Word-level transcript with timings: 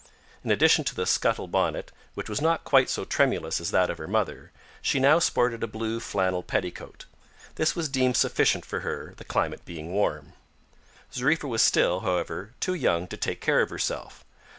In 0.43 0.49
addition 0.49 0.83
to 0.85 0.95
the 0.95 1.05
scuttle 1.05 1.47
bonnet 1.47 1.91
which 2.15 2.27
was 2.27 2.41
not 2.41 2.63
quite 2.63 2.89
so 2.89 3.05
tremulous 3.05 3.61
as 3.61 3.69
that 3.69 3.91
of 3.91 3.99
her 3.99 4.07
mother, 4.07 4.51
she 4.81 4.99
now 4.99 5.19
sported 5.19 5.61
a 5.63 5.67
blue 5.67 5.99
flannel 5.99 6.41
petticoat. 6.41 7.05
This 7.53 7.75
was 7.75 7.87
deemed 7.87 8.17
sufficient 8.17 8.65
for 8.65 8.79
her, 8.79 9.13
the 9.17 9.23
climate 9.23 9.63
being 9.63 9.91
warm. 9.93 10.33
Zariffa 11.13 11.47
was 11.47 11.61
still, 11.61 11.99
however, 11.99 12.55
too 12.59 12.73
young 12.73 13.05
to 13.09 13.15
take 13.15 13.41
care 13.41 13.61
of 13.61 13.69
herself. 13.69 14.25